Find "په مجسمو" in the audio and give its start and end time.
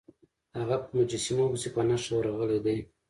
0.83-1.45